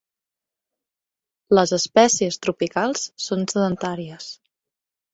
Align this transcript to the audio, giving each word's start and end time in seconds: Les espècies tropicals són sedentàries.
Les 1.59 1.75
espècies 1.79 2.41
tropicals 2.47 3.07
són 3.29 3.49
sedentàries. 3.55 4.35